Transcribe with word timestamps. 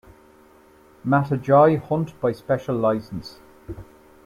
Matagi 1.05 1.77
hunt 1.79 2.19
by 2.19 2.31
special 2.31 2.75
license. 2.75 3.39